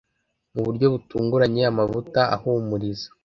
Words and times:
mu 0.53 0.61
buryo 0.65 0.85
butunguranye, 0.93 1.63
amavuta 1.71 2.19
ahumuriza 2.35 3.07